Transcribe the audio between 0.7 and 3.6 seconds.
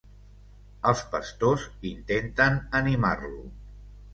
Els pastors intenten animar-lo.